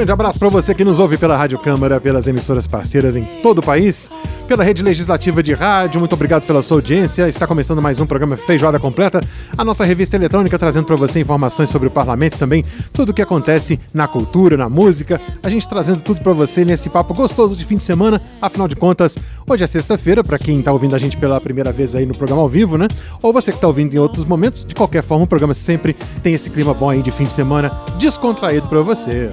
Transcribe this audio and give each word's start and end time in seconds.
Grande 0.00 0.12
abraço 0.12 0.38
para 0.38 0.48
você 0.48 0.74
que 0.74 0.82
nos 0.82 0.98
ouve 0.98 1.18
pela 1.18 1.36
Rádio 1.36 1.58
Câmara, 1.58 2.00
pelas 2.00 2.26
emissoras 2.26 2.66
parceiras 2.66 3.16
em 3.16 3.24
todo 3.42 3.58
o 3.58 3.62
país, 3.62 4.10
pela 4.48 4.64
rede 4.64 4.82
legislativa 4.82 5.42
de 5.42 5.52
rádio. 5.52 6.00
Muito 6.00 6.14
obrigado 6.14 6.46
pela 6.46 6.62
sua 6.62 6.78
audiência. 6.78 7.28
Está 7.28 7.46
começando 7.46 7.82
mais 7.82 8.00
um 8.00 8.06
programa 8.06 8.34
Feijoada 8.34 8.80
Completa, 8.80 9.22
a 9.58 9.62
nossa 9.62 9.84
revista 9.84 10.16
eletrônica 10.16 10.58
trazendo 10.58 10.86
para 10.86 10.96
você 10.96 11.20
informações 11.20 11.68
sobre 11.68 11.88
o 11.88 11.90
parlamento 11.90 12.38
também, 12.38 12.64
tudo 12.94 13.10
o 13.10 13.12
que 13.12 13.20
acontece 13.20 13.78
na 13.92 14.08
cultura, 14.08 14.56
na 14.56 14.70
música. 14.70 15.20
A 15.42 15.50
gente 15.50 15.68
trazendo 15.68 16.00
tudo 16.00 16.22
para 16.22 16.32
você 16.32 16.64
nesse 16.64 16.88
papo 16.88 17.12
gostoso 17.12 17.54
de 17.54 17.66
fim 17.66 17.76
de 17.76 17.84
semana. 17.84 18.22
Afinal 18.40 18.68
de 18.68 18.76
contas, 18.76 19.18
hoje 19.46 19.64
é 19.64 19.66
sexta-feira, 19.66 20.24
para 20.24 20.38
quem 20.38 20.60
está 20.60 20.72
ouvindo 20.72 20.96
a 20.96 20.98
gente 20.98 21.18
pela 21.18 21.38
primeira 21.42 21.72
vez 21.72 21.94
aí 21.94 22.06
no 22.06 22.14
programa 22.14 22.40
ao 22.40 22.48
vivo, 22.48 22.78
né? 22.78 22.88
Ou 23.20 23.34
você 23.34 23.50
que 23.52 23.58
está 23.58 23.66
ouvindo 23.66 23.92
em 23.92 23.98
outros 23.98 24.24
momentos. 24.24 24.64
De 24.64 24.74
qualquer 24.74 25.02
forma, 25.02 25.24
o 25.24 25.28
programa 25.28 25.52
sempre 25.52 25.94
tem 26.22 26.32
esse 26.32 26.48
clima 26.48 26.72
bom 26.72 26.88
aí 26.88 27.02
de 27.02 27.10
fim 27.10 27.24
de 27.24 27.34
semana, 27.34 27.70
descontraído 27.98 28.66
para 28.66 28.80
você. 28.80 29.30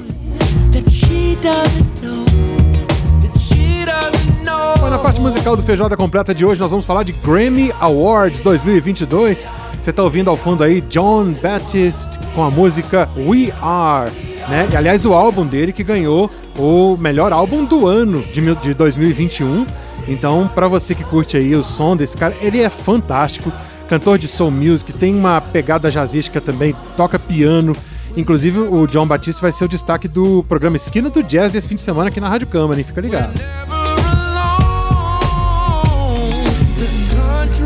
Bom, 4.80 4.90
na 4.90 5.00
parte 5.00 5.20
musical 5.20 5.56
do 5.56 5.64
Feijoada 5.64 5.98
Completa 5.98 6.34
de 6.34 6.46
hoje, 6.46 6.62
nós 6.62 6.72
vamos 6.72 6.86
falar 6.86 7.04
de 7.04 7.12
Grammy 7.12 7.74
Awards 7.80 8.42
2022. 8.42 9.46
Você 9.80 9.90
está 9.90 10.02
ouvindo 10.04 10.30
ao 10.30 10.38
fundo 10.38 10.64
aí 10.64 10.82
John 10.82 11.34
Baptiste 11.34 12.18
com 12.34 12.44
a 12.44 12.50
música 12.50 13.10
We 13.18 13.54
Are, 13.62 14.12
né? 14.48 14.68
E 14.72 14.76
aliás, 14.76 15.06
o 15.06 15.14
álbum 15.14 15.46
dele 15.46 15.72
que 15.72 15.84
ganhou 15.84 16.32
o 16.58 16.98
melhor 16.98 17.32
álbum 17.32 17.66
do 17.66 17.86
ano 17.86 18.22
de, 18.34 18.56
de 18.56 18.74
2021. 18.74 19.66
Então, 20.08 20.50
para 20.54 20.68
você 20.68 20.96
que 20.96 21.04
curte 21.04 21.38
aí 21.38 21.54
o 21.56 21.64
som 21.64 21.96
desse 21.96 22.16
cara, 22.16 22.36
ele 22.42 22.62
é 22.62 22.70
fantástico. 22.70 23.52
Cantor 23.88 24.18
de 24.18 24.28
soul 24.28 24.52
music, 24.52 24.92
tem 24.94 25.16
uma 25.16 25.40
pegada 25.40 25.90
jazzística 25.90 26.42
também, 26.42 26.76
toca 26.96 27.18
piano. 27.18 27.76
Inclusive, 28.18 28.60
o 28.60 28.88
John 28.88 29.06
Batiste 29.06 29.40
vai 29.40 29.52
ser 29.52 29.66
o 29.66 29.68
destaque 29.68 30.08
do 30.08 30.44
programa 30.50 30.76
Esquina 30.76 31.08
do 31.08 31.22
Jazz 31.22 31.52
desse 31.52 31.68
fim 31.68 31.76
de 31.76 31.82
semana 31.84 32.10
aqui 32.10 32.20
na 32.20 32.28
Rádio 32.28 32.48
Câmara, 32.48 32.80
hein? 32.80 32.84
Fica 32.84 33.00
ligado. 33.00 33.40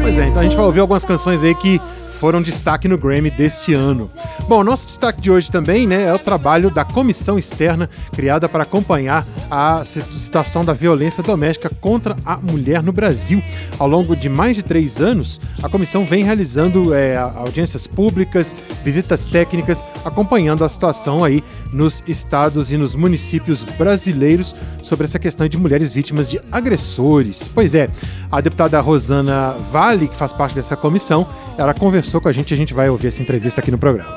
Pois 0.02 0.18
é, 0.20 0.28
então 0.28 0.42
a 0.42 0.44
gente 0.44 0.56
vai 0.58 0.66
ouvir 0.66 0.82
algumas 0.82 1.06
canções 1.06 1.42
aí 1.42 1.56
que 1.56 1.80
foram 2.22 2.40
destaque 2.40 2.88
no 2.88 3.00
Grammy 3.00 3.32
deste 3.32 3.74
ano. 3.74 4.08
Bom, 4.48 4.64
nosso 4.64 4.86
destaque 4.86 5.20
de 5.20 5.32
hoje 5.32 5.50
também 5.50 5.88
né, 5.88 6.04
é 6.04 6.14
o 6.14 6.20
trabalho 6.20 6.70
da 6.70 6.86
comissão 6.86 7.40
externa 7.40 7.90
criada 8.14 8.48
para 8.48 8.62
acompanhar 8.62 9.26
a 9.50 9.84
situação 9.84 10.64
da 10.64 10.72
violência 10.72 11.24
doméstica 11.24 11.72
contra 11.82 12.16
a 12.24 12.38
mulher 12.38 12.84
no 12.84 12.92
Brasil. 12.92 13.42
Ao 13.80 13.88
longo 13.88 14.16
de 14.16 14.30
mais 14.30 14.56
de 14.56 14.62
três 14.62 15.02
anos, 15.02 15.42
a 15.64 15.68
comissão 15.68 16.06
vem 16.06 16.24
realizando 16.24 16.94
é, 16.94 17.18
audiências 17.18 17.88
públicas, 17.88 18.56
visitas 18.84 19.26
técnicas, 19.26 19.84
acompanhando 20.06 20.64
a 20.64 20.70
situação 20.70 21.24
aí 21.24 21.44
nos 21.74 22.04
estados 22.08 22.72
e 22.72 22.78
nos 22.78 22.94
municípios 22.94 23.64
brasileiros 23.64 24.56
sobre 24.84 25.06
essa 25.06 25.18
questão 25.18 25.48
de 25.48 25.58
mulheres 25.58 25.92
vítimas 25.92 26.30
de 26.30 26.40
agressores. 26.52 27.48
Pois 27.48 27.74
é, 27.74 27.90
a 28.32 28.42
deputada 28.42 28.80
Rosana 28.80 29.56
Vale, 29.72 30.08
que 30.08 30.16
faz 30.16 30.34
parte 30.34 30.54
dessa 30.54 30.76
comissão, 30.76 31.28
ela 31.58 31.74
conversou 31.74 32.11
com 32.20 32.28
a 32.28 32.32
gente 32.32 32.54
a 32.54 32.58
gente 32.58 32.74
vai 32.74 32.90
ouvir 32.90 33.08
essa 33.08 33.22
entrevista 33.22 33.62
aqui 33.62 33.72
no 33.72 33.78
programa. 33.78 34.10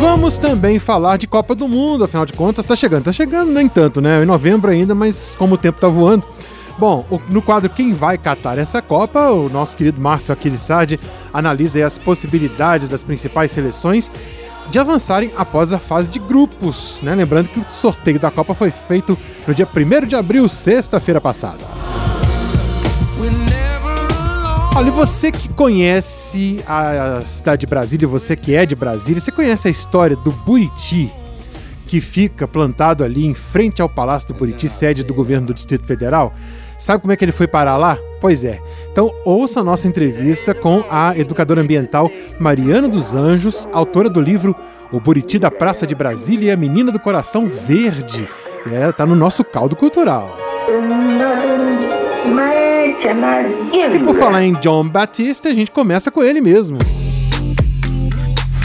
Vamos 0.00 0.36
também 0.36 0.80
falar 0.80 1.16
de 1.16 1.28
Copa 1.28 1.54
do 1.54 1.68
Mundo, 1.68 2.02
afinal 2.02 2.26
de 2.26 2.32
contas, 2.32 2.64
tá 2.64 2.74
chegando, 2.74 3.04
tá 3.04 3.12
chegando, 3.12 3.52
nem 3.52 3.68
tanto, 3.68 4.00
né? 4.00 4.20
Em 4.22 4.26
novembro 4.26 4.70
ainda, 4.70 4.96
mas 4.96 5.36
como 5.36 5.54
o 5.54 5.58
tempo 5.58 5.80
tá 5.80 5.86
voando. 5.86 6.24
Bom, 6.76 7.06
no 7.28 7.40
quadro 7.40 7.70
Quem 7.70 7.92
vai 7.92 8.18
catar 8.18 8.58
essa 8.58 8.82
Copa, 8.82 9.30
o 9.30 9.48
nosso 9.48 9.76
querido 9.76 10.00
Márcio 10.00 10.32
Aquilissardi 10.32 10.98
analisa 11.32 11.86
as 11.86 11.98
possibilidades 11.98 12.88
das 12.88 13.02
principais 13.02 13.52
seleções 13.52 14.10
de 14.70 14.78
avançarem 14.78 15.30
após 15.36 15.72
a 15.72 15.78
fase 15.78 16.08
de 16.08 16.18
grupos, 16.18 16.98
né? 17.02 17.14
Lembrando 17.14 17.48
que 17.48 17.60
o 17.60 17.66
sorteio 17.68 18.18
da 18.18 18.30
Copa 18.30 18.54
foi 18.54 18.70
feito 18.70 19.16
no 19.46 19.54
dia 19.54 19.68
1 19.68 20.06
de 20.06 20.16
abril, 20.16 20.48
sexta-feira 20.48 21.20
passada. 21.20 21.64
Olha, 24.74 24.90
você 24.90 25.30
que 25.30 25.48
conhece 25.50 26.64
a 26.66 27.22
cidade 27.26 27.60
de 27.60 27.66
Brasília, 27.66 28.08
você 28.08 28.34
que 28.34 28.54
é 28.54 28.64
de 28.64 28.74
Brasília, 28.74 29.20
você 29.20 29.30
conhece 29.30 29.68
a 29.68 29.70
história 29.70 30.16
do 30.16 30.30
Buriti, 30.30 31.12
que 31.86 32.00
fica 32.00 32.48
plantado 32.48 33.04
ali 33.04 33.26
em 33.26 33.34
frente 33.34 33.82
ao 33.82 33.88
Palácio 33.88 34.28
do 34.28 34.34
Buriti, 34.34 34.68
sede 34.70 35.04
do 35.04 35.12
governo 35.12 35.48
do 35.48 35.54
Distrito 35.54 35.86
Federal? 35.86 36.32
Sabe 36.78 37.02
como 37.02 37.12
é 37.12 37.16
que 37.16 37.24
ele 37.24 37.32
foi 37.32 37.46
parar 37.46 37.76
lá? 37.76 37.98
Pois 38.20 38.44
é. 38.44 38.60
Então, 38.90 39.12
ouça 39.24 39.60
a 39.60 39.64
nossa 39.64 39.86
entrevista 39.86 40.54
com 40.54 40.82
a 40.90 41.16
educadora 41.16 41.60
ambiental 41.60 42.10
Mariana 42.40 42.88
dos 42.88 43.12
Anjos, 43.12 43.68
autora 43.72 44.08
do 44.08 44.20
livro 44.20 44.56
O 44.90 44.98
Buriti 44.98 45.38
da 45.38 45.50
Praça 45.50 45.86
de 45.86 45.94
Brasília 45.94 46.48
e 46.48 46.50
a 46.50 46.56
Menina 46.56 46.90
do 46.90 46.98
Coração 46.98 47.46
Verde. 47.46 48.28
Ela 48.66 48.90
está 48.90 49.04
no 49.04 49.14
nosso 49.14 49.44
caldo 49.44 49.76
cultural. 49.76 50.36
E 53.04 53.98
por 53.98 54.14
falar 54.14 54.44
em 54.44 54.52
John 54.54 54.88
Batista, 54.88 55.48
a 55.48 55.52
gente 55.52 55.72
começa 55.72 56.10
com 56.10 56.22
ele 56.22 56.40
mesmo. 56.40 56.78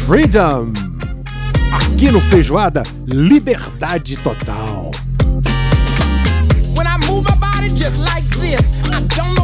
Freedom! 0.06 0.72
Aqui 1.74 2.12
no 2.12 2.22
Feijoada, 2.22 2.84
liberdade 3.08 4.16
total. 4.18 4.92
When 6.76 6.86
I 6.86 6.98
move 7.08 7.24
my 7.24 7.36
body 7.38 7.70
just 7.70 7.98
like 7.98 8.28
this, 8.40 8.62
I 8.92 9.02
don't 9.16 9.37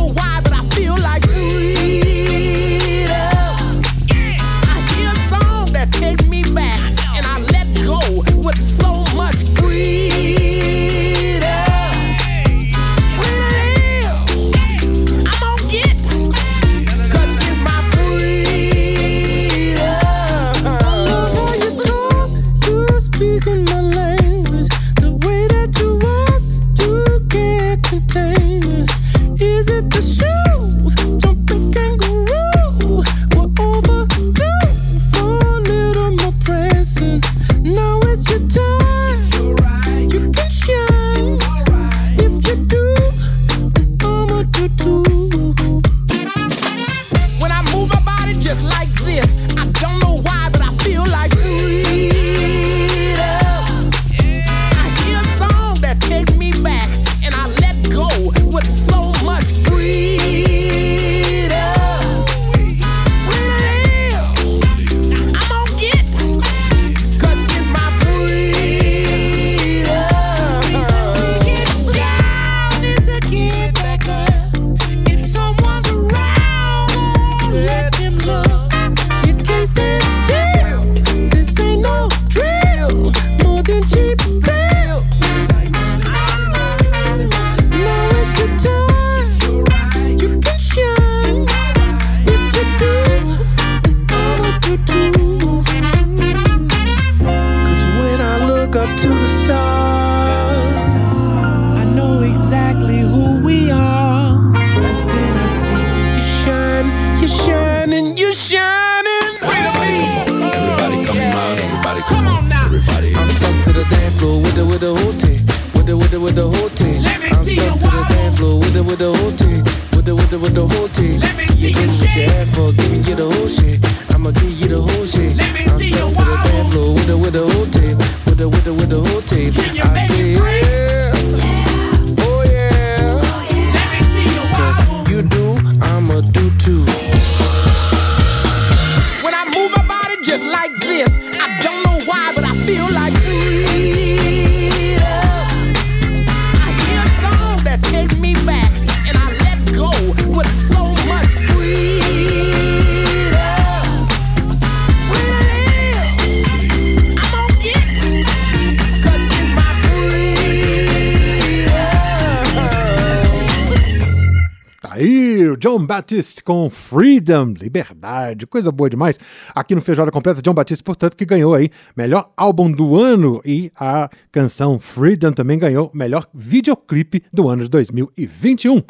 John 165.63 165.86
Baptiste 165.86 166.44
com 166.44 166.69
Freedom, 166.69 167.54
liberdade, 167.57 168.45
coisa 168.45 168.69
boa 168.69 168.89
demais. 168.89 169.18
Aqui 169.56 169.74
no 169.74 169.80
Feijoada 169.80 170.12
Completa, 170.12 170.42
John 170.42 170.54
Baptiste, 170.54 170.83
portanto, 170.83 171.15
que 171.15 171.24
ganhou 171.24 171.54
aí 171.54 171.69
melhor 171.95 172.33
álbum 172.36 172.69
do 172.69 173.00
ano 173.00 173.39
e 173.45 173.71
a 173.80 174.10
canção 174.30 174.77
Freedom 174.77 175.31
também 175.31 175.57
ganhou 175.57 175.89
melhor 175.94 176.27
videoclipe 176.33 177.24
do 177.31 177.48
ano 177.48 177.63
de 177.63 177.69
2021. 177.69 178.83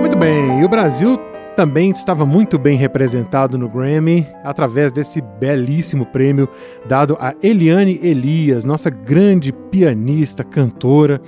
Muito 0.00 0.16
bem, 0.16 0.62
e 0.62 0.64
o 0.64 0.68
Brasil 0.70 1.33
também 1.54 1.90
estava 1.90 2.26
muito 2.26 2.58
bem 2.58 2.76
representado 2.76 3.56
no 3.56 3.68
Grammy 3.68 4.26
através 4.42 4.90
desse 4.90 5.20
belíssimo 5.20 6.04
prêmio 6.06 6.48
dado 6.86 7.16
a 7.20 7.34
Eliane 7.42 8.00
Elias, 8.02 8.64
nossa 8.64 8.90
grande 8.90 9.52
pianista, 9.52 10.42
cantora 10.42 11.20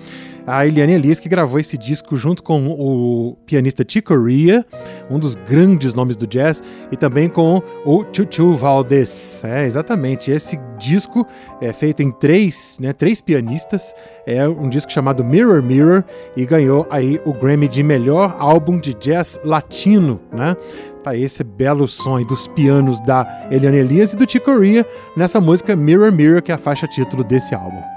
a 0.47 0.65
Eliane 0.65 0.93
Elias, 0.93 1.19
que 1.19 1.29
gravou 1.29 1.59
esse 1.59 1.77
disco 1.77 2.17
junto 2.17 2.43
com 2.43 2.69
o 2.69 3.37
pianista 3.45 3.85
Chico 3.87 4.15
Corea, 4.15 4.65
um 5.11 5.19
dos 5.19 5.35
grandes 5.35 5.95
nomes 5.95 6.17
do 6.17 6.27
jazz, 6.27 6.63
e 6.93 6.97
também 6.97 7.29
com 7.29 7.61
o 7.85 8.05
Chuchu 8.13 8.53
Valdez. 8.53 9.43
É, 9.45 9.67
exatamente. 9.67 10.31
Esse 10.31 10.59
disco 10.79 11.27
é 11.61 11.73
feito 11.73 12.03
em 12.03 12.13
três, 12.13 12.79
né, 12.81 12.93
três 12.93 13.21
pianistas. 13.21 13.93
É 14.25 14.49
um 14.49 14.69
disco 14.69 14.93
chamado 14.93 15.25
Mirror 15.25 15.63
Mirror 15.63 16.05
e 16.37 16.47
ganhou 16.47 16.87
aí 16.91 17.21
o 17.25 17.33
Grammy 17.33 17.67
de 17.67 17.83
melhor 17.83 18.37
álbum 18.39 18.79
de 18.79 18.95
jazz 18.95 19.41
latino, 19.45 20.21
né? 20.33 20.57
Tá 21.03 21.17
esse 21.17 21.45
belo 21.45 21.87
som 21.87 22.21
dos 22.23 22.49
pianos 22.49 23.01
da 23.01 23.47
Eliane 23.51 23.79
Elias 23.79 24.13
e 24.13 24.17
do 24.17 24.31
Chico 24.31 24.47
Corea 24.47 24.85
nessa 25.17 25.41
música 25.41 25.77
Mirror 25.77 26.13
Mirror, 26.13 26.43
que 26.43 26.53
é 26.53 26.55
a 26.55 26.59
faixa 26.59 26.87
título 26.87 27.23
desse 27.23 27.55
álbum. 27.55 27.96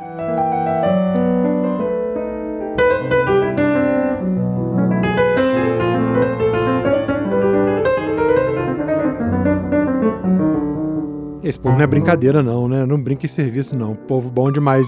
Esse 11.50 11.60
povo 11.60 11.75
não 11.75 11.84
é 11.84 11.88
brincadeira, 11.88 12.44
não, 12.44 12.68
né? 12.68 12.86
Não 12.86 13.01
brinca 13.01 13.25
em 13.25 13.30
serviço, 13.30 13.75
não. 13.75 13.96
Povo 13.96 14.30
bom 14.30 14.51
demais 14.51 14.86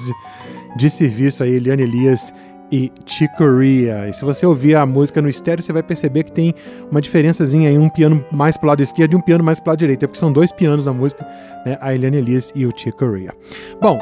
de, 0.77 0.89
serviço 0.91 1.43
aí, 1.43 1.55
Eliane 1.55 1.81
Elias 1.81 2.31
e 2.71 2.91
Chicoria. 3.03 4.07
E 4.07 4.13
se 4.13 4.23
você 4.23 4.45
ouvir 4.45 4.75
a 4.75 4.85
música 4.85 5.23
no 5.23 5.27
estéreo, 5.27 5.63
você 5.63 5.73
vai 5.73 5.81
perceber 5.81 6.21
que 6.21 6.31
tem 6.31 6.53
uma 6.91 7.01
diferençazinha 7.01 7.67
aí, 7.67 7.79
um 7.79 7.89
piano 7.89 8.23
mais 8.31 8.57
pro 8.57 8.67
lado 8.67 8.83
esquerdo 8.83 9.13
e 9.13 9.15
um 9.15 9.21
piano 9.21 9.43
mais 9.43 9.59
pro 9.59 9.71
lado 9.71 9.79
direito. 9.79 10.03
É 10.03 10.07
porque 10.07 10.19
são 10.19 10.31
dois 10.31 10.51
pianos 10.51 10.85
na 10.85 10.93
música, 10.93 11.27
né? 11.65 11.79
A 11.81 11.95
Eliane 11.95 12.17
Elias 12.17 12.53
e 12.55 12.63
o 12.63 12.71
Chicoria. 12.77 13.33
Bom, 13.81 13.99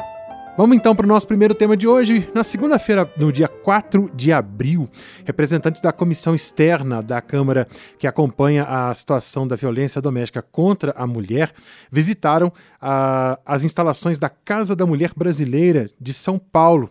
Vamos 0.60 0.76
então 0.76 0.94
para 0.94 1.06
o 1.06 1.08
nosso 1.08 1.26
primeiro 1.26 1.54
tema 1.54 1.74
de 1.74 1.88
hoje. 1.88 2.28
Na 2.34 2.44
segunda-feira, 2.44 3.10
no 3.16 3.32
dia 3.32 3.48
4 3.48 4.10
de 4.14 4.30
abril, 4.30 4.86
representantes 5.24 5.80
da 5.80 5.90
comissão 5.90 6.34
externa 6.34 7.02
da 7.02 7.22
Câmara 7.22 7.66
que 7.98 8.06
acompanha 8.06 8.64
a 8.64 8.92
situação 8.92 9.48
da 9.48 9.56
violência 9.56 10.02
doméstica 10.02 10.42
contra 10.42 10.92
a 10.94 11.06
mulher 11.06 11.50
visitaram 11.90 12.52
ah, 12.78 13.40
as 13.46 13.64
instalações 13.64 14.18
da 14.18 14.28
Casa 14.28 14.76
da 14.76 14.84
Mulher 14.84 15.12
Brasileira 15.16 15.88
de 15.98 16.12
São 16.12 16.38
Paulo 16.38 16.90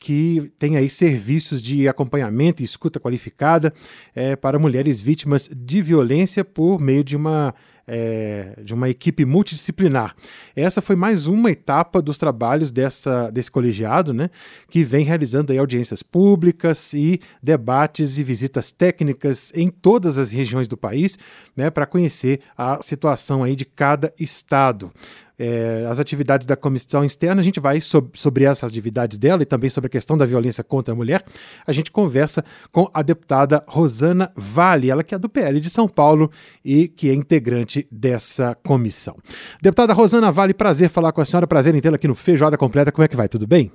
que 0.00 0.52
tem 0.58 0.76
aí 0.76 0.90
serviços 0.90 1.62
de 1.62 1.88
acompanhamento 1.88 2.62
e 2.62 2.64
escuta 2.64 2.98
qualificada 2.98 3.72
é, 4.14 4.34
para 4.34 4.58
mulheres 4.58 5.00
vítimas 5.00 5.48
de 5.50 5.80
violência 5.80 6.44
por 6.44 6.80
meio 6.80 7.04
de 7.04 7.16
uma 7.16 7.54
é, 7.86 8.58
de 8.62 8.74
uma 8.74 8.88
equipe 8.88 9.24
multidisciplinar. 9.24 10.14
Essa 10.54 10.80
foi 10.80 10.96
mais 10.96 11.26
uma 11.26 11.50
etapa 11.50 12.00
dos 12.00 12.18
trabalhos 12.18 12.72
dessa, 12.72 13.30
desse 13.30 13.50
colegiado, 13.50 14.12
né, 14.12 14.30
que 14.68 14.82
vem 14.82 15.04
realizando 15.04 15.52
aí 15.52 15.58
audiências 15.58 16.02
públicas 16.02 16.92
e 16.92 17.20
debates 17.42 18.18
e 18.18 18.22
visitas 18.22 18.72
técnicas 18.72 19.52
em 19.54 19.68
todas 19.68 20.18
as 20.18 20.30
regiões 20.30 20.68
do 20.68 20.76
país, 20.76 21.18
né, 21.56 21.70
para 21.70 21.86
conhecer 21.86 22.40
a 22.56 22.82
situação 22.82 23.42
aí 23.42 23.56
de 23.56 23.64
cada 23.64 24.12
estado 24.18 24.90
é, 25.38 25.86
as 25.88 25.98
atividades 25.98 26.46
da 26.46 26.56
comissão 26.56 27.04
externa, 27.04 27.40
a 27.40 27.44
gente 27.44 27.60
vai 27.60 27.80
sobre, 27.80 28.44
essas 28.44 28.70
atividades 28.70 29.18
dela 29.18 29.42
e 29.42 29.46
também 29.46 29.70
sobre 29.70 29.86
a 29.86 29.90
questão 29.90 30.16
da 30.16 30.26
violência 30.26 30.62
contra 30.62 30.94
a 30.94 30.96
mulher. 30.96 31.24
A 31.66 31.72
gente 31.72 31.90
conversa 31.90 32.44
com 32.70 32.88
a 32.92 33.02
deputada 33.02 33.64
Rosana 33.66 34.32
Vale, 34.36 34.90
ela 34.90 35.02
que 35.02 35.14
é 35.14 35.18
do 35.18 35.28
PL 35.28 35.60
de 35.60 35.70
São 35.70 35.88
Paulo 35.88 36.30
e 36.64 36.88
que 36.88 37.08
é 37.08 37.14
integrante 37.14 37.86
dessa 37.90 38.54
comissão. 38.64 39.16
Deputada 39.60 39.92
Rosana 39.92 40.30
Vale, 40.30 40.54
prazer 40.54 40.88
falar 40.88 41.12
com 41.12 41.20
a 41.20 41.24
senhora, 41.24 41.46
prazer 41.46 41.74
em 41.74 41.80
tê-la 41.80 41.96
aqui 41.96 42.08
no 42.08 42.14
Feijoada 42.14 42.56
Completa. 42.56 42.92
Como 42.92 43.04
é 43.04 43.08
que 43.08 43.16
vai? 43.16 43.28
Tudo 43.28 43.46
bem? 43.46 43.72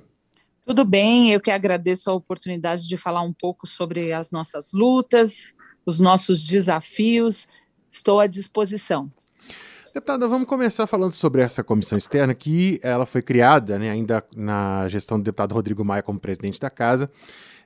Tudo 0.64 0.84
bem, 0.84 1.32
eu 1.32 1.40
que 1.40 1.50
agradeço 1.50 2.10
a 2.10 2.14
oportunidade 2.14 2.86
de 2.86 2.96
falar 2.96 3.22
um 3.22 3.32
pouco 3.32 3.66
sobre 3.66 4.12
as 4.12 4.30
nossas 4.30 4.72
lutas, 4.72 5.54
os 5.84 5.98
nossos 5.98 6.42
desafios. 6.42 7.48
Estou 7.90 8.20
à 8.20 8.26
disposição. 8.26 9.10
Deputada, 9.92 10.28
vamos 10.28 10.46
começar 10.46 10.86
falando 10.86 11.12
sobre 11.12 11.42
essa 11.42 11.64
comissão 11.64 11.98
externa, 11.98 12.32
que 12.32 12.78
ela 12.80 13.04
foi 13.04 13.20
criada 13.22 13.76
né, 13.76 13.90
ainda 13.90 14.24
na 14.36 14.86
gestão 14.86 15.18
do 15.18 15.24
deputado 15.24 15.52
Rodrigo 15.52 15.84
Maia 15.84 16.00
como 16.00 16.20
presidente 16.20 16.60
da 16.60 16.70
casa, 16.70 17.10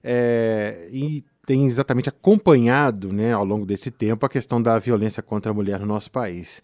é, 0.03 0.89
e 0.91 1.23
tem 1.45 1.67
exatamente 1.67 2.09
acompanhado 2.09 3.13
né, 3.13 3.35
ao 3.35 3.45
longo 3.45 3.67
desse 3.67 3.91
tempo 3.91 4.25
a 4.25 4.29
questão 4.29 4.63
da 4.63 4.79
violência 4.79 5.23
contra 5.23 5.53
a 5.53 5.55
mulher 5.55 5.79
no 5.81 5.85
nosso 5.85 6.11
país. 6.11 6.63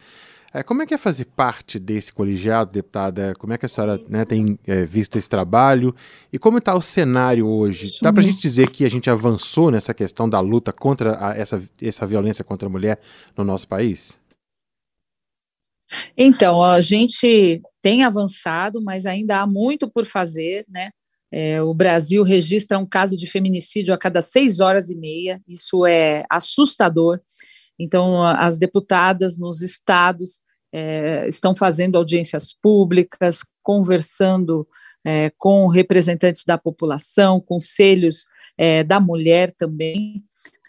É, 0.52 0.62
como 0.62 0.80
é 0.80 0.86
que 0.86 0.94
é 0.94 0.98
fazer 0.98 1.26
parte 1.26 1.78
desse 1.78 2.10
colegiado, 2.10 2.72
deputada? 2.72 3.34
Como 3.38 3.52
é 3.52 3.58
que 3.58 3.66
a 3.66 3.68
senhora 3.68 4.00
né, 4.08 4.24
tem 4.24 4.58
é, 4.66 4.84
visto 4.84 5.16
esse 5.16 5.28
trabalho? 5.28 5.94
E 6.32 6.38
como 6.38 6.56
está 6.56 6.74
o 6.74 6.80
cenário 6.80 7.46
hoje? 7.46 7.98
Dá 8.00 8.10
para 8.10 8.22
a 8.22 8.24
gente 8.24 8.40
dizer 8.40 8.70
que 8.70 8.84
a 8.84 8.88
gente 8.88 9.10
avançou 9.10 9.70
nessa 9.70 9.92
questão 9.92 10.26
da 10.26 10.40
luta 10.40 10.72
contra 10.72 11.24
a, 11.24 11.36
essa, 11.36 11.62
essa 11.80 12.06
violência 12.06 12.42
contra 12.42 12.66
a 12.66 12.72
mulher 12.72 12.98
no 13.36 13.44
nosso 13.44 13.68
país? 13.68 14.18
Então, 16.16 16.62
a 16.62 16.80
gente 16.80 17.60
tem 17.82 18.04
avançado, 18.04 18.82
mas 18.82 19.06
ainda 19.06 19.40
há 19.40 19.46
muito 19.46 19.90
por 19.90 20.04
fazer, 20.04 20.64
né? 20.68 20.90
É, 21.32 21.62
o 21.62 21.72
Brasil 21.72 22.24
registra 22.24 22.78
um 22.78 22.86
caso 22.86 23.16
de 23.16 23.26
feminicídio 23.26 23.94
a 23.94 23.98
cada 23.98 24.20
seis 24.20 24.58
horas 24.58 24.90
e 24.90 24.96
meia, 24.96 25.40
isso 25.46 25.86
é 25.86 26.24
assustador. 26.28 27.20
Então, 27.78 28.22
as 28.22 28.58
deputadas 28.58 29.38
nos 29.38 29.62
estados 29.62 30.42
é, 30.72 31.26
estão 31.28 31.54
fazendo 31.54 31.96
audiências 31.96 32.52
públicas, 32.52 33.40
conversando 33.62 34.66
é, 35.04 35.32
com 35.38 35.66
representantes 35.68 36.44
da 36.44 36.58
população, 36.58 37.40
conselhos 37.40 38.26
é, 38.58 38.84
da 38.84 39.00
mulher 39.00 39.50
também. 39.52 40.22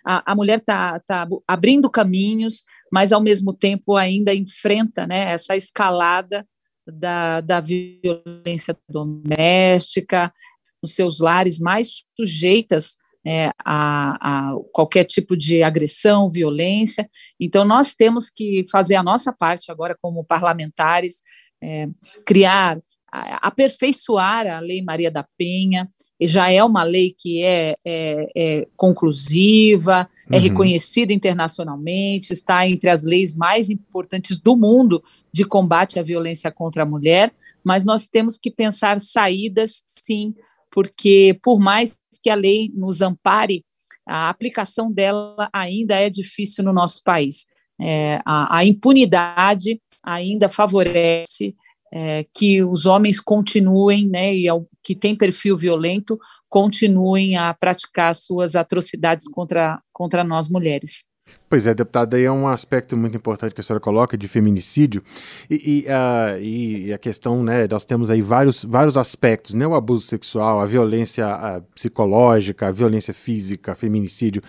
A, 0.06 0.32
a 0.32 0.36
mulher 0.36 0.60
está 0.60 1.00
tá 1.00 1.28
abrindo 1.48 1.90
caminhos, 1.90 2.64
mas 2.92 3.12
ao 3.12 3.22
mesmo 3.22 3.54
tempo 3.54 3.96
ainda 3.96 4.34
enfrenta 4.34 5.08
né, 5.08 5.32
essa 5.32 5.56
escalada 5.56 6.46
da, 6.86 7.42
da 7.42 7.60
violência 7.60 8.78
doméstica, 8.90 10.34
nos 10.82 10.96
seus 10.96 11.20
lares 11.20 11.60
mais 11.60 12.04
sujeitas 12.16 12.98
é, 13.26 13.52
a, 13.64 14.50
a, 14.50 14.56
qualquer 14.74 15.04
tipo 15.04 15.38
de 15.38 15.62
agressão, 15.62 16.30
violência. 16.30 17.10
Então, 17.40 17.64
nós 17.64 17.94
temos 17.94 18.30
que 18.30 18.66
fazer 18.72 18.96
a 18.96 19.04
nossa 19.04 19.32
parte 19.32 19.72
agora, 19.72 19.96
como 20.02 20.26
parlamentares, 20.26 21.22
é, 21.64 21.88
criar 22.26 22.80
aperfeiçoar 23.12 24.48
a 24.48 24.60
Lei 24.60 24.82
Maria 24.82 25.12
da 25.12 25.26
Penha, 25.38 25.90
já 26.22 26.50
é 26.50 26.64
uma 26.64 26.84
lei 26.84 27.14
que 27.18 27.44
é, 27.44 27.76
é, 27.86 28.28
é 28.36 28.68
conclusiva, 28.78 30.08
é 30.30 30.38
uhum. 30.38 30.42
reconhecida 30.42 31.12
internacionalmente, 31.12 32.32
está 32.32 32.68
entre 32.68 32.90
as 32.90 33.04
leis 33.04 33.36
mais 33.36 33.70
importantes 33.70 34.40
do 34.40 34.56
mundo 34.56 35.04
de 35.32 35.44
combate 35.44 36.00
à 36.00 36.04
violência 36.04 36.50
contra 36.52 36.84
a 36.84 36.86
mulher, 36.86 37.32
mas 37.64 37.84
nós 37.84 38.08
temos 38.08 38.38
que 38.38 38.50
pensar 38.50 39.00
saídas, 39.00 39.84
sim, 39.86 40.34
porque 40.72 41.38
por 41.44 41.60
mais 41.60 41.98
que 42.24 42.30
a 42.30 42.36
lei 42.36 42.72
nos 42.74 43.02
ampare, 43.02 43.66
a 44.08 44.30
aplicação 44.30 44.92
dela 44.92 45.50
ainda 45.54 45.96
é 45.96 46.10
difícil 46.10 46.64
no 46.64 46.74
nosso 46.74 47.04
país. 47.04 47.46
É, 47.80 48.20
a, 48.26 48.58
a 48.58 48.66
impunidade 48.66 49.82
ainda 50.04 50.50
favorece 50.50 51.56
é, 51.94 52.26
que 52.36 52.64
os 52.64 52.86
homens 52.86 53.20
continuem, 53.20 54.08
né, 54.08 54.36
e 54.36 54.48
ao, 54.48 54.66
que 54.84 54.96
tem 54.96 55.16
perfil 55.16 55.58
violento, 55.58 56.18
continuem 56.50 57.36
a 57.36 57.54
praticar 57.54 58.16
suas 58.16 58.56
atrocidades 58.56 59.28
contra, 59.28 59.80
contra 59.92 60.24
nós 60.24 60.50
mulheres. 60.50 61.04
Pois 61.50 61.68
é, 61.68 61.74
deputada, 61.74 62.16
aí 62.16 62.24
é 62.24 62.32
um 62.32 62.48
aspecto 62.48 62.96
muito 62.96 63.18
importante 63.18 63.54
que 63.54 63.60
a 63.60 63.64
senhora 63.64 63.82
coloca 63.82 64.18
de 64.18 64.28
feminicídio 64.28 65.04
e, 65.50 65.56
e, 65.56 65.86
uh, 65.86 66.42
e, 66.42 66.94
a 66.94 66.98
questão, 66.98 67.44
né, 67.44 67.68
nós 67.70 67.84
temos 67.84 68.10
aí 68.10 68.22
vários, 68.22 68.64
vários 68.64 68.98
aspectos, 68.98 69.54
né, 69.54 69.68
o 69.68 69.76
abuso 69.76 70.08
sexual, 70.08 70.60
a 70.60 70.66
violência 70.66 71.28
uh, 71.28 71.62
psicológica, 71.76 72.68
a 72.68 72.72
violência 72.72 73.14
física, 73.14 73.76
feminicídio. 73.76 74.42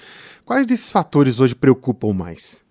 Quais 0.44 0.66
desses 0.66 0.90
fatores 0.90 1.40
hoje 1.40 1.56
preocupam 1.56 2.12
mais? 2.12 2.64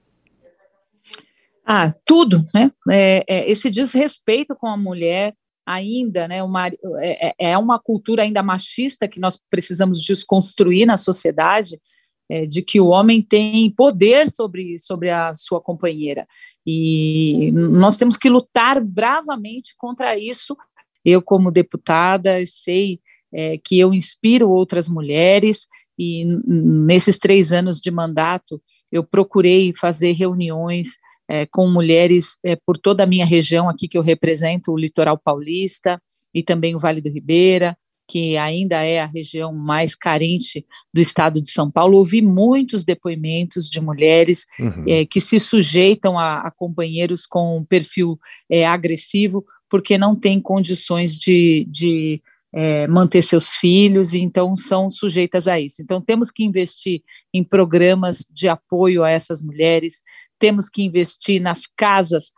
Ah, 1.66 1.94
tudo, 2.06 2.42
né? 2.54 2.72
É, 2.90 3.24
é, 3.28 3.50
esse 3.50 3.70
desrespeito 3.70 4.56
com 4.56 4.68
a 4.68 4.78
mulher 4.78 5.34
ainda, 5.66 6.28
né? 6.28 6.42
Uma, 6.44 6.68
é, 6.68 7.28
é, 7.28 7.34
é 7.52 7.58
uma 7.58 7.80
cultura 7.80 8.24
ainda 8.24 8.42
machista 8.42 9.08
que 9.08 9.20
nós 9.20 9.40
precisamos 9.50 10.04
desconstruir 10.04 10.86
na 10.86 10.98
sociedade, 10.98 11.80
é, 12.30 12.46
de 12.46 12.62
que 12.62 12.80
o 12.80 12.88
homem 12.88 13.22
tem 13.22 13.70
poder 13.70 14.30
sobre, 14.30 14.80
sobre 14.80 15.10
a 15.10 15.34
sua 15.34 15.62
companheira. 15.62 16.26
E 16.66 17.52
nós 17.54 17.98
temos 17.98 18.18
que 18.18 18.30
lutar 18.30 18.82
bravamente 18.84 19.74
contra 19.78 20.18
isso. 20.18 20.56
Eu, 21.04 21.22
como 21.22 21.52
deputada, 21.52 22.44
sei 22.46 23.00
é, 23.34 23.58
que 23.58 23.80
eu 23.80 23.94
inspiro 23.94 24.50
outras 24.50 24.88
mulheres 24.88 25.68
e 25.98 26.26
nesses 26.48 27.18
três 27.18 27.52
anos 27.52 27.80
de 27.80 27.92
mandato 27.92 28.62
eu 28.92 29.04
procurei 29.04 29.72
fazer 29.76 30.14
reuniões 30.14 30.98
é, 31.32 31.46
com 31.46 31.66
mulheres 31.70 32.38
é, 32.44 32.58
por 32.58 32.78
toda 32.78 33.04
a 33.04 33.08
minha 33.08 33.26
região 33.26 33.70
aqui 33.70 33.88
que 33.88 33.98
eu 33.98 34.02
represento, 34.02 34.74
o 34.74 34.78
litoral 34.78 35.18
paulista 35.18 36.02
e 36.36 36.44
também 36.44 36.76
o 36.76 36.80
Vale 36.80 37.00
do 37.00 37.10
Ribeira, 37.10 37.78
que 38.06 38.36
ainda 38.36 38.84
é 38.84 39.00
a 39.00 39.06
região 39.06 39.54
mais 39.54 39.96
carente 39.96 40.66
do 40.94 41.00
estado 41.00 41.42
de 41.42 41.50
São 41.50 41.72
Paulo, 41.72 41.98
ouvi 41.98 42.22
muitos 42.22 42.84
depoimentos 42.84 43.70
de 43.70 43.80
mulheres 43.80 44.46
uhum. 44.60 44.84
é, 44.86 45.06
que 45.06 45.22
se 45.22 45.40
sujeitam 45.40 46.20
a, 46.20 46.42
a 46.42 46.52
companheiros 46.52 47.26
com 47.26 47.60
um 47.60 47.64
perfil 47.64 48.20
é, 48.50 48.68
agressivo 48.68 49.46
porque 49.70 49.98
não 49.98 50.14
têm 50.14 50.42
condições 50.42 51.16
de, 51.16 51.66
de 51.70 52.22
é, 52.54 52.86
manter 52.88 53.22
seus 53.22 53.50
filhos, 53.50 54.14
e 54.14 54.20
então 54.20 54.56
são 54.56 54.92
sujeitas 54.92 55.48
a 55.48 55.60
isso. 55.60 55.82
Então, 55.82 56.02
temos 56.02 56.30
que 56.30 56.44
investir 56.44 57.02
em 57.34 57.44
programas 57.44 58.26
de 58.30 58.50
apoio 58.50 59.04
a 59.04 59.10
essas 59.10 59.42
mulheres, 59.42 60.02
temos 60.42 60.68
que 60.68 60.82
investir 60.82 61.40
nas 61.40 61.68
casas 61.68 62.34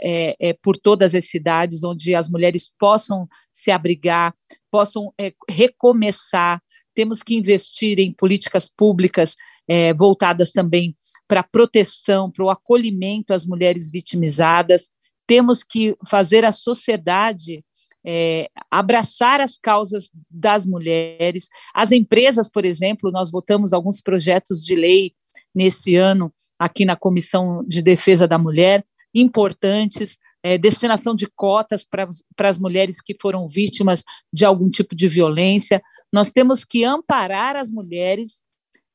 é, 0.00 0.36
é, 0.40 0.52
por 0.54 0.76
todas 0.76 1.14
as 1.14 1.28
cidades, 1.28 1.84
onde 1.84 2.14
as 2.14 2.28
mulheres 2.28 2.72
possam 2.78 3.28
se 3.50 3.70
abrigar, 3.70 4.34
possam 4.70 5.12
é, 5.20 5.34
recomeçar. 5.48 6.62
Temos 6.94 7.22
que 7.22 7.34
investir 7.34 7.98
em 7.98 8.10
políticas 8.10 8.66
públicas 8.66 9.36
é, 9.68 9.92
voltadas 9.92 10.50
também 10.50 10.96
para 11.28 11.40
a 11.40 11.44
proteção, 11.44 12.30
para 12.30 12.44
o 12.44 12.50
acolhimento 12.50 13.34
às 13.34 13.44
mulheres 13.44 13.90
vitimizadas. 13.90 14.88
Temos 15.26 15.62
que 15.62 15.94
fazer 16.08 16.46
a 16.46 16.52
sociedade 16.52 17.62
é, 18.04 18.48
abraçar 18.70 19.42
as 19.42 19.58
causas 19.58 20.10
das 20.30 20.64
mulheres. 20.64 21.48
As 21.74 21.92
empresas, 21.92 22.48
por 22.48 22.64
exemplo, 22.64 23.10
nós 23.10 23.30
votamos 23.30 23.74
alguns 23.74 24.00
projetos 24.00 24.64
de 24.64 24.74
lei 24.74 25.12
nesse 25.54 25.96
ano 25.96 26.32
aqui 26.62 26.84
na 26.84 26.94
Comissão 26.94 27.64
de 27.66 27.82
Defesa 27.82 28.28
da 28.28 28.38
Mulher, 28.38 28.84
importantes, 29.12 30.18
é, 30.44 30.56
destinação 30.56 31.14
de 31.14 31.26
cotas 31.26 31.84
para 31.84 32.08
as 32.48 32.56
mulheres 32.56 33.00
que 33.00 33.16
foram 33.20 33.48
vítimas 33.48 34.04
de 34.32 34.44
algum 34.44 34.70
tipo 34.70 34.94
de 34.94 35.08
violência. 35.08 35.82
Nós 36.12 36.30
temos 36.30 36.64
que 36.64 36.84
amparar 36.84 37.56
as 37.56 37.68
mulheres 37.68 38.44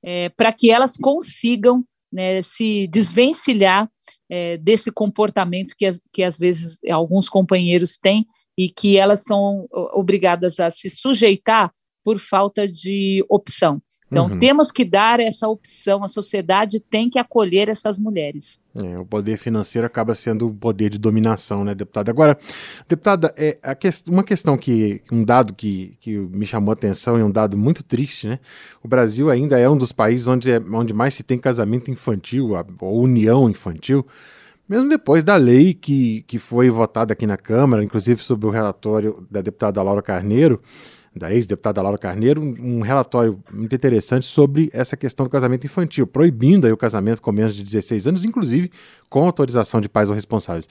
é, 0.01 0.29
para 0.29 0.53
que 0.53 0.71
elas 0.71 0.95
consigam 0.95 1.83
né, 2.12 2.41
se 2.41 2.88
desvencilhar 2.88 3.89
é, 4.29 4.55
desse 4.57 4.89
comportamento 4.89 5.75
que, 5.77 5.89
que 6.13 6.24
às 6.24 6.38
vezes 6.38 6.79
alguns 6.89 7.27
companheiros 7.27 7.97
têm 7.97 8.25
e 8.57 8.69
que 8.69 8.97
elas 8.97 9.24
são 9.24 9.67
obrigadas 9.93 10.59
a 10.59 10.69
se 10.69 10.89
sujeitar 10.89 11.71
por 12.03 12.17
falta 12.17 12.65
de 12.65 13.25
opção. 13.29 13.81
Então, 14.09 14.27
uhum. 14.27 14.39
temos 14.39 14.71
que 14.71 14.85
dar 14.85 15.19
essa 15.19 15.49
opção, 15.49 16.01
a 16.01 16.07
sociedade 16.07 16.79
tem 16.79 17.09
que 17.09 17.19
acolher 17.19 17.67
essas 17.67 17.99
mulheres. 17.99 18.59
É, 18.81 18.97
o 18.97 19.05
poder 19.05 19.37
financeiro 19.37 19.85
acaba 19.85 20.15
sendo 20.15 20.47
o 20.47 20.53
poder 20.53 20.89
de 20.89 20.97
dominação, 20.97 21.65
né, 21.65 21.75
deputada? 21.75 22.09
Agora, 22.09 22.37
deputada, 22.87 23.33
é, 23.35 23.57
que, 23.75 23.89
uma 24.07 24.23
questão 24.23 24.57
que, 24.57 25.01
um 25.11 25.25
dado 25.25 25.53
que, 25.53 25.97
que 25.99 26.17
me 26.17 26.45
chamou 26.45 26.71
a 26.71 26.73
atenção 26.73 27.19
e 27.19 27.23
um 27.23 27.29
dado 27.29 27.57
muito 27.57 27.83
triste, 27.83 28.27
né? 28.27 28.39
O 28.81 28.87
Brasil 28.87 29.29
ainda 29.29 29.59
é 29.59 29.69
um 29.69 29.77
dos 29.77 29.91
países 29.91 30.25
onde, 30.25 30.51
é, 30.51 30.59
onde 30.71 30.93
mais 30.93 31.13
se 31.13 31.23
tem 31.23 31.37
casamento 31.37 31.91
infantil, 31.91 32.55
a, 32.55 32.65
ou 32.79 33.01
união 33.01 33.49
infantil. 33.49 34.05
Mesmo 34.69 34.87
depois 34.89 35.23
da 35.23 35.35
lei 35.35 35.73
que, 35.73 36.23
que 36.27 36.39
foi 36.39 36.69
votada 36.69 37.11
aqui 37.11 37.25
na 37.25 37.37
Câmara, 37.37 37.83
inclusive 37.83 38.21
sobre 38.21 38.47
o 38.47 38.49
relatório 38.49 39.25
da 39.29 39.41
deputada 39.41 39.81
Laura 39.81 40.01
Carneiro, 40.01 40.61
da 41.17 41.33
ex-deputada 41.33 41.81
Laura 41.81 41.97
Carneiro, 41.97 42.41
um, 42.41 42.81
relatório 42.81 43.41
muito 43.51 43.75
interessante 43.75 44.25
sobre 44.25 44.69
essa 44.74 44.95
questão 44.95 45.25
do 45.25 45.29
casamento 45.29 45.65
infantil, 45.65 46.05
proibindo 46.05 46.67
aí 46.67 46.74
o 46.74 46.77
casamento 46.77 47.21
com 47.21 47.31
menos 47.31 47.55
de 47.55 47.63
16 47.63 48.07
anos, 48.07 48.25
inclusive 48.25 48.71
com 49.09 49.24
autorização 49.24 49.81
de 49.81 49.89
pais 49.89 50.09
ou 50.09 50.15
responsáveis. 50.15 50.67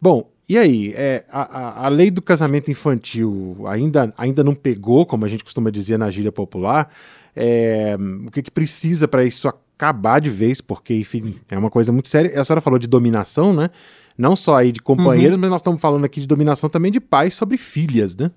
Bom, 0.00 0.30
e 0.48 0.58
aí, 0.58 0.92
é, 0.94 1.24
a, 1.30 1.86
a, 1.86 1.88
lei 1.88 2.10
do 2.10 2.20
casamento 2.20 2.70
infantil 2.70 3.64
ainda, 3.66 4.12
ainda 4.18 4.44
não 4.44 4.54
pegou, 4.54 5.06
como 5.06 5.24
a 5.24 5.28
gente 5.28 5.42
costuma 5.42 5.70
dizer 5.70 5.98
na 5.98 6.10
gíria 6.10 6.30
popular, 6.30 6.90
é, 7.34 7.96
o 8.26 8.30
que, 8.30 8.42
que 8.42 8.50
precisa 8.50 9.08
para 9.08 9.24
isso 9.24 9.48
acabar 9.48 10.20
de 10.20 10.28
vez, 10.30 10.60
porque, 10.60 10.94
enfim, 10.94 11.36
é 11.50 11.56
uma 11.56 11.70
coisa 11.70 11.90
muito 11.90 12.08
séria. 12.08 12.38
A 12.38 12.44
senhora 12.44 12.60
falou 12.60 12.78
de 12.78 12.86
dominação, 12.86 13.54
né? 13.54 13.70
Não 14.16 14.36
só 14.36 14.56
aí 14.56 14.70
de 14.70 14.80
companheiros, 14.80 15.34
uhum. 15.34 15.40
mas 15.40 15.50
nós 15.50 15.60
estamos 15.60 15.80
falando 15.80 16.04
aqui 16.04 16.20
de 16.20 16.26
dominação 16.26 16.68
também 16.70 16.92
de 16.92 17.00
pais 17.00 17.34
sobre 17.34 17.56
filhas, 17.56 18.14
né? 18.14 18.30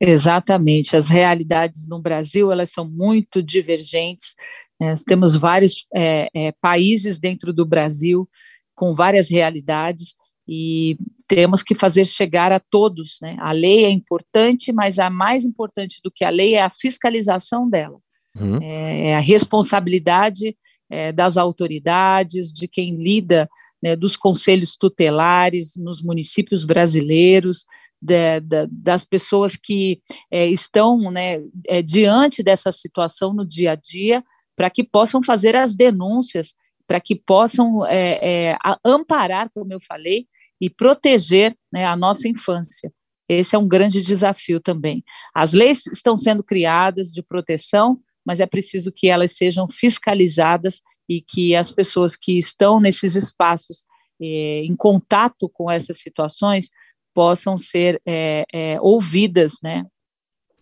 Exatamente. 0.00 0.96
As 0.96 1.08
realidades 1.08 1.86
no 1.86 2.00
Brasil 2.00 2.50
elas 2.50 2.70
são 2.70 2.90
muito 2.90 3.42
divergentes. 3.42 4.34
Né? 4.80 4.94
temos 5.06 5.36
vários 5.36 5.84
é, 5.94 6.28
é, 6.34 6.52
países 6.58 7.18
dentro 7.18 7.52
do 7.52 7.66
Brasil 7.66 8.26
com 8.74 8.94
várias 8.94 9.28
realidades 9.28 10.14
e 10.48 10.96
temos 11.28 11.62
que 11.62 11.74
fazer 11.74 12.06
chegar 12.06 12.50
a 12.50 12.58
todos. 12.58 13.18
Né? 13.20 13.36
A 13.40 13.52
lei 13.52 13.84
é 13.84 13.90
importante, 13.90 14.72
mas 14.72 14.98
a 14.98 15.10
mais 15.10 15.44
importante 15.44 16.00
do 16.02 16.10
que 16.10 16.24
a 16.24 16.30
lei 16.30 16.54
é 16.54 16.62
a 16.62 16.70
fiscalização 16.70 17.68
dela. 17.68 17.98
Uhum. 18.38 18.58
É, 18.62 19.08
é, 19.08 19.16
a 19.16 19.20
responsabilidade 19.20 20.56
é, 20.88 21.12
das 21.12 21.36
autoridades, 21.36 22.52
de 22.52 22.66
quem 22.66 22.96
lida, 22.96 23.48
né, 23.82 23.94
dos 23.94 24.16
conselhos 24.16 24.76
tutelares 24.76 25.76
nos 25.76 26.02
municípios 26.02 26.64
brasileiros, 26.64 27.64
de, 28.00 28.40
de, 28.40 28.66
das 28.70 29.04
pessoas 29.04 29.56
que 29.56 30.00
é, 30.30 30.46
estão 30.46 30.98
né, 31.10 31.40
é, 31.66 31.82
diante 31.82 32.42
dessa 32.42 32.72
situação 32.72 33.32
no 33.32 33.46
dia 33.46 33.72
a 33.72 33.74
dia, 33.74 34.24
para 34.56 34.70
que 34.70 34.84
possam 34.84 35.22
fazer 35.22 35.56
as 35.56 35.74
denúncias, 35.74 36.54
para 36.86 37.00
que 37.00 37.14
possam 37.14 37.86
é, 37.86 38.50
é 38.50 38.58
amparar, 38.84 39.50
como 39.54 39.72
eu 39.72 39.80
falei, 39.80 40.26
e 40.60 40.68
proteger 40.68 41.56
né, 41.72 41.86
a 41.86 41.96
nossa 41.96 42.28
infância. 42.28 42.92
Esse 43.28 43.54
é 43.54 43.58
um 43.58 43.68
grande 43.68 44.02
desafio 44.02 44.60
também. 44.60 45.04
As 45.34 45.52
leis 45.52 45.86
estão 45.86 46.16
sendo 46.16 46.42
criadas 46.42 47.12
de 47.12 47.22
proteção, 47.22 48.00
mas 48.26 48.40
é 48.40 48.46
preciso 48.46 48.92
que 48.92 49.08
elas 49.08 49.36
sejam 49.36 49.68
fiscalizadas 49.68 50.82
e 51.08 51.20
que 51.20 51.54
as 51.54 51.70
pessoas 51.70 52.16
que 52.16 52.36
estão 52.36 52.80
nesses 52.80 53.14
espaços 53.14 53.84
eh, 54.20 54.62
em 54.64 54.74
contato 54.74 55.48
com 55.48 55.70
essas 55.70 55.98
situações 56.00 56.70
possam 57.14 57.56
ser 57.58 58.00
é, 58.06 58.44
é, 58.52 58.80
ouvidas, 58.80 59.54
né? 59.62 59.84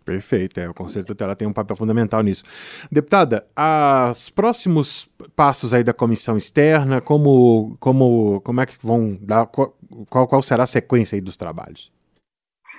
Perfeito, 0.05 0.59
é, 0.59 0.67
o 0.67 0.73
Conselho 0.73 1.05
Tutelar 1.05 1.37
tem 1.37 1.47
um 1.47 1.52
papel 1.52 1.76
fundamental 1.76 2.23
nisso. 2.23 2.43
Deputada, 2.90 3.47
os 4.11 4.31
próximos 4.31 5.07
passos 5.37 5.75
aí 5.75 5.85
da 5.85 5.93
comissão 5.93 6.38
externa, 6.38 6.99
como, 7.00 7.76
como, 7.78 8.40
como 8.40 8.61
é 8.62 8.64
que 8.64 8.78
vão 8.83 9.19
dar, 9.21 9.45
qual, 9.47 9.76
qual 10.09 10.43
será 10.43 10.64
a 10.64 10.67
sequência 10.67 11.14
aí 11.14 11.21
dos 11.21 11.37
trabalhos? 11.37 11.93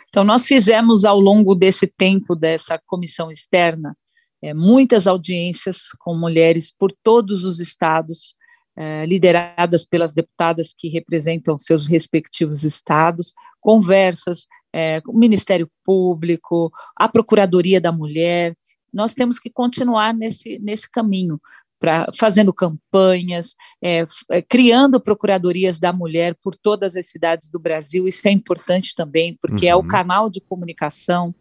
Então, 0.07 0.23
nós 0.23 0.47
fizemos 0.47 1.05
ao 1.05 1.19
longo 1.19 1.53
desse 1.53 1.85
tempo 1.85 2.35
dessa 2.35 2.79
comissão 2.88 3.29
externa 3.29 3.95
é, 4.41 4.53
muitas 4.53 5.05
audiências 5.05 5.89
com 5.99 6.15
mulheres 6.15 6.71
por 6.71 6.91
todos 7.03 7.43
os 7.43 7.59
estados, 7.59 8.35
é, 8.75 9.05
lideradas 9.05 9.85
pelas 9.85 10.13
deputadas 10.13 10.73
que 10.75 10.89
representam 10.89 11.57
seus 11.57 11.85
respectivos 11.85 12.63
estados, 12.63 13.33
conversas 13.59 14.45
é, 14.73 15.01
com 15.01 15.11
o 15.11 15.17
Ministério 15.17 15.69
Público, 15.83 16.71
a 16.95 17.07
Procuradoria 17.07 17.81
da 17.81 17.91
Mulher. 17.91 18.55
Nós 18.93 19.13
temos 19.13 19.39
que 19.39 19.49
continuar 19.49 20.13
nesse, 20.13 20.59
nesse 20.59 20.89
caminho, 20.89 21.39
para 21.79 22.09
fazendo 22.13 22.53
campanhas, 22.53 23.55
é, 23.81 24.03
é, 24.29 24.41
criando 24.41 24.99
procuradorias 24.99 25.79
da 25.79 25.93
mulher 25.93 26.35
por 26.43 26.53
todas 26.55 26.95
as 26.95 27.09
cidades 27.09 27.49
do 27.49 27.57
Brasil. 27.57 28.07
Isso 28.07 28.27
é 28.27 28.31
importante 28.31 28.93
também, 28.93 29.37
porque 29.41 29.65
uhum. 29.65 29.71
é 29.71 29.75
o 29.75 29.79
uhum. 29.79 29.87
canal 29.87 30.29
de 30.29 30.41
comunicação, 30.41 31.33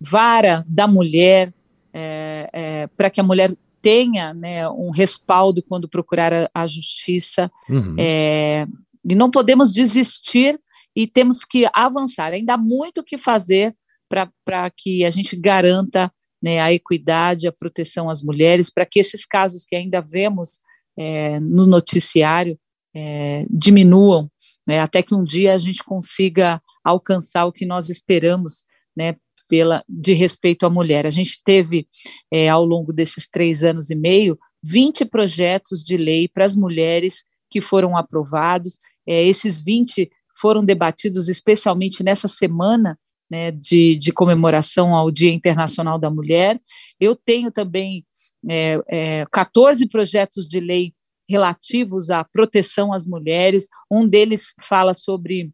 vara 0.00 0.64
da 0.66 0.88
mulher, 0.88 1.52
é, 1.94 2.50
é, 2.52 2.86
para 2.88 3.08
que 3.08 3.20
a 3.20 3.24
mulher 3.24 3.54
tenha 3.80 4.34
né, 4.34 4.68
um 4.68 4.90
respaldo 4.90 5.62
quando 5.62 5.88
procurar 5.88 6.32
a, 6.32 6.50
a 6.52 6.66
justiça. 6.66 7.50
Uhum. 7.70 7.94
É, 7.96 8.66
e 9.08 9.14
não 9.14 9.30
podemos 9.30 9.72
desistir 9.72 10.58
e 10.96 11.06
temos 11.06 11.44
que 11.44 11.68
avançar. 11.74 12.32
Ainda 12.32 12.54
há 12.54 12.58
muito 12.58 13.02
o 13.02 13.04
que 13.04 13.18
fazer 13.18 13.76
para 14.08 14.70
que 14.70 15.04
a 15.04 15.10
gente 15.10 15.36
garanta 15.36 16.10
né, 16.42 16.60
a 16.60 16.72
equidade, 16.72 17.46
a 17.46 17.52
proteção 17.52 18.08
às 18.08 18.22
mulheres, 18.22 18.70
para 18.70 18.86
que 18.86 18.98
esses 18.98 19.26
casos 19.26 19.64
que 19.64 19.76
ainda 19.76 20.00
vemos 20.00 20.60
é, 20.96 21.38
no 21.40 21.66
noticiário 21.66 22.58
é, 22.94 23.44
diminuam, 23.50 24.30
né, 24.66 24.80
até 24.80 25.02
que 25.02 25.14
um 25.14 25.24
dia 25.24 25.54
a 25.54 25.58
gente 25.58 25.84
consiga 25.84 26.62
alcançar 26.82 27.44
o 27.44 27.52
que 27.52 27.66
nós 27.66 27.90
esperamos, 27.90 28.64
né, 28.96 29.16
pela, 29.48 29.84
de 29.88 30.14
respeito 30.14 30.64
à 30.64 30.70
mulher. 30.70 31.06
A 31.06 31.10
gente 31.10 31.40
teve, 31.44 31.86
é, 32.32 32.48
ao 32.48 32.64
longo 32.64 32.92
desses 32.92 33.28
três 33.28 33.64
anos 33.64 33.90
e 33.90 33.94
meio, 33.94 34.38
20 34.62 35.04
projetos 35.04 35.84
de 35.84 35.96
lei 35.96 36.26
para 36.26 36.44
as 36.44 36.54
mulheres 36.54 37.24
que 37.50 37.60
foram 37.60 37.96
aprovados. 37.96 38.78
É, 39.06 39.24
esses 39.24 39.60
20 39.62 40.10
foram 40.40 40.64
debatidos 40.64 41.28
especialmente 41.28 42.02
nessa 42.02 42.28
semana 42.28 42.98
né, 43.30 43.50
de, 43.50 43.96
de, 43.98 44.12
comemoração 44.12 44.94
ao 44.94 45.10
Dia 45.10 45.32
Internacional 45.32 45.98
da 45.98 46.10
Mulher. 46.10 46.60
Eu 47.00 47.16
tenho 47.16 47.50
também 47.50 48.06
é, 48.48 48.78
é, 48.88 49.26
14 49.32 49.88
projetos 49.88 50.46
de 50.46 50.60
lei 50.60 50.92
relativos 51.28 52.10
à 52.10 52.22
proteção 52.24 52.92
às 52.92 53.04
mulheres. 53.04 53.68
Um 53.90 54.06
deles 54.06 54.54
fala 54.68 54.94
sobre 54.94 55.50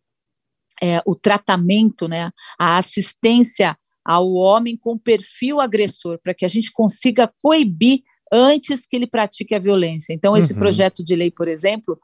é, 0.82 1.00
o 1.06 1.14
tratamento, 1.14 2.06
né, 2.06 2.30
a 2.58 2.76
assistência 2.76 3.76
ao 4.04 4.32
homem 4.32 4.76
com 4.76 4.98
perfil 4.98 5.60
agressor, 5.60 6.18
para 6.22 6.34
que 6.34 6.44
a 6.44 6.48
gente 6.48 6.72
consiga 6.72 7.32
coibir 7.40 8.02
antes 8.32 8.86
que 8.86 8.96
ele 8.96 9.06
pratique 9.06 9.54
a 9.54 9.58
violência. 9.58 10.12
Então, 10.12 10.36
esse 10.36 10.52
uhum. 10.52 10.58
projeto 10.58 11.04
de 11.04 11.14
lei, 11.14 11.30
por 11.30 11.46
exemplo, 11.46 11.98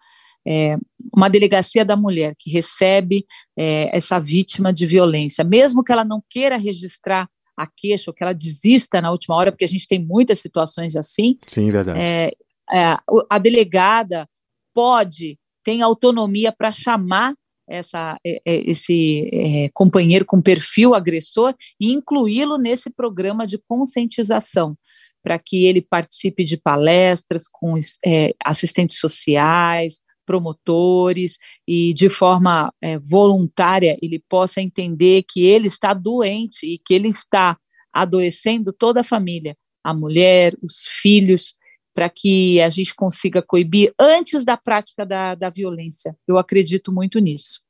é 0.48 0.78
uma 1.14 1.28
delegacia 1.28 1.84
da 1.84 1.96
mulher 1.96 2.34
que 2.38 2.50
recebe 2.50 3.26
é, 3.56 3.94
essa 3.94 4.18
vítima 4.18 4.72
de 4.72 4.86
violência, 4.86 5.44
mesmo 5.44 5.84
que 5.84 5.92
ela 5.92 6.04
não 6.04 6.22
queira 6.30 6.56
registrar 6.56 7.28
a 7.56 7.66
queixa, 7.66 8.10
ou 8.10 8.14
que 8.14 8.22
ela 8.22 8.32
desista 8.32 9.00
na 9.00 9.10
última 9.10 9.34
hora, 9.36 9.52
porque 9.52 9.64
a 9.64 9.68
gente 9.68 9.86
tem 9.86 10.02
muitas 10.02 10.38
situações 10.38 10.96
assim. 10.96 11.36
Sim, 11.46 11.70
verdade. 11.70 11.98
É, 12.00 12.30
é, 12.72 12.96
a 13.28 13.38
delegada 13.38 14.28
pode, 14.72 15.38
tem 15.64 15.82
autonomia 15.82 16.52
para 16.52 16.70
chamar 16.70 17.34
essa, 17.68 18.18
é, 18.24 18.40
é, 18.46 18.70
esse 18.70 19.28
é, 19.32 19.68
companheiro 19.74 20.24
com 20.24 20.40
perfil 20.40 20.94
agressor 20.94 21.54
e 21.80 21.92
incluí-lo 21.92 22.56
nesse 22.56 22.90
programa 22.90 23.46
de 23.46 23.58
conscientização, 23.58 24.76
para 25.22 25.38
que 25.38 25.66
ele 25.66 25.82
participe 25.82 26.44
de 26.44 26.56
palestras 26.56 27.44
com 27.50 27.74
é, 28.06 28.34
assistentes 28.44 28.98
sociais, 28.98 30.00
promotores, 30.28 31.38
e 31.66 31.94
de 31.94 32.10
forma 32.10 32.70
é, 32.82 32.98
voluntária 32.98 33.96
ele 34.02 34.22
possa 34.28 34.60
entender 34.60 35.24
que 35.26 35.46
ele 35.46 35.66
está 35.66 35.94
doente 35.94 36.66
e 36.66 36.78
que 36.78 36.92
ele 36.92 37.08
está 37.08 37.56
adoecendo 37.90 38.74
toda 38.74 39.00
a 39.00 39.04
família, 39.04 39.56
a 39.82 39.94
mulher, 39.94 40.52
os 40.62 40.82
filhos, 41.00 41.54
para 41.94 42.10
que 42.10 42.60
a 42.60 42.68
gente 42.68 42.94
consiga 42.94 43.40
coibir 43.42 43.90
antes 43.98 44.44
da 44.44 44.56
prática 44.56 45.06
da, 45.06 45.34
da 45.34 45.48
violência. 45.48 46.14
Eu 46.28 46.36
acredito 46.36 46.92
muito 46.92 47.18
nisso. 47.18 47.62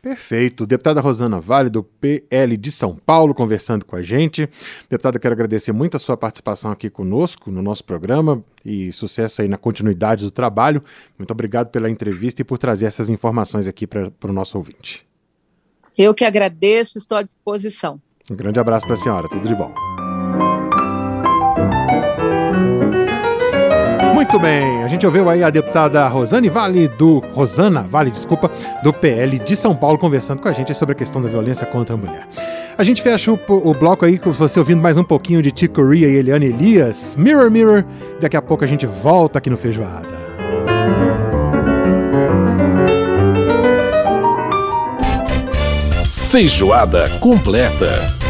Perfeito. 0.00 0.66
Deputada 0.66 1.00
Rosana 1.00 1.40
Vale, 1.40 1.70
do 1.70 1.82
PL 1.82 2.56
de 2.56 2.70
São 2.70 2.94
Paulo, 2.94 3.34
conversando 3.34 3.86
com 3.86 3.96
a 3.96 4.02
gente. 4.02 4.48
Deputada, 4.90 5.18
quero 5.18 5.32
agradecer 5.32 5.72
muito 5.72 5.96
a 5.96 6.00
sua 6.00 6.16
participação 6.16 6.70
aqui 6.70 6.90
conosco 6.90 7.50
no 7.50 7.62
nosso 7.62 7.82
programa 7.84 8.44
e 8.64 8.92
sucesso 8.92 9.40
aí 9.40 9.48
na 9.48 9.56
continuidade 9.56 10.24
do 10.24 10.30
trabalho. 10.30 10.82
Muito 11.18 11.30
obrigado 11.30 11.70
pela 11.70 11.88
entrevista 11.88 12.42
e 12.42 12.44
por 12.44 12.58
trazer 12.58 12.84
essas 12.84 13.08
informações 13.08 13.66
aqui 13.66 13.86
para 13.86 14.12
o 14.24 14.32
nosso 14.32 14.58
ouvinte. 14.58 15.06
Eu 15.96 16.12
que 16.12 16.24
agradeço, 16.24 16.98
estou 16.98 17.16
à 17.16 17.22
disposição. 17.22 18.00
Um 18.30 18.36
grande 18.36 18.58
abraço 18.58 18.86
para 18.86 18.96
a 18.96 18.98
senhora, 18.98 19.28
tudo 19.28 19.46
de 19.46 19.54
bom. 19.54 19.93
Muito 24.24 24.38
bem, 24.38 24.82
a 24.82 24.88
gente 24.88 25.04
ouviu 25.04 25.28
aí 25.28 25.44
a 25.44 25.50
deputada 25.50 26.08
Rosane 26.08 26.48
Vale 26.48 26.88
do 26.88 27.18
Rosana 27.34 27.82
Vale, 27.82 28.10
desculpa, 28.10 28.50
do 28.82 28.90
PL 28.90 29.38
de 29.38 29.54
São 29.54 29.76
Paulo 29.76 29.98
conversando 29.98 30.40
com 30.40 30.48
a 30.48 30.52
gente 30.52 30.72
sobre 30.72 30.94
a 30.94 30.96
questão 30.96 31.20
da 31.20 31.28
violência 31.28 31.66
contra 31.66 31.94
a 31.94 31.98
mulher. 31.98 32.26
A 32.78 32.82
gente 32.82 33.02
fecha 33.02 33.30
o, 33.30 33.38
o 33.46 33.74
bloco 33.74 34.02
aí 34.02 34.18
com 34.18 34.32
você 34.32 34.58
ouvindo 34.58 34.80
mais 34.80 34.96
um 34.96 35.04
pouquinho 35.04 35.42
de 35.42 35.52
Chico 35.54 35.74
Corea 35.74 36.08
e 36.08 36.16
Eliane 36.16 36.46
Elias, 36.46 37.14
Mirror 37.18 37.50
Mirror. 37.50 37.84
Daqui 38.18 38.34
a 38.34 38.40
pouco 38.40 38.64
a 38.64 38.66
gente 38.66 38.86
volta 38.86 39.38
aqui 39.38 39.50
no 39.50 39.58
Feijoada. 39.58 40.08
Feijoada 46.30 47.10
completa. 47.20 48.23